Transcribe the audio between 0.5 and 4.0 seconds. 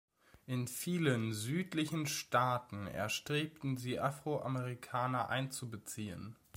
vielen südlichen Staaten erstrebten sie